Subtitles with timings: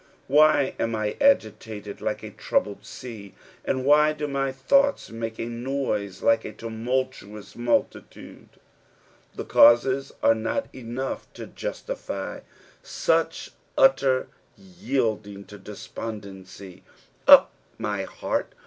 [0.25, 5.45] Why am I agitated like a troubled sea, and why do my thoughts make a
[5.45, 8.49] noise like a tumultuous, multitude)
[9.35, 12.39] The causes are not enough to justify
[12.81, 14.27] such utter
[14.57, 16.81] yielding to dugpandency.
[17.27, 18.53] Up, my heart!